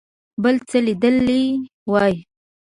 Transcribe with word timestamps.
بل 0.43 0.55
څه 0.69 0.77
لیدلي 0.85 1.43
وای. 1.91 2.13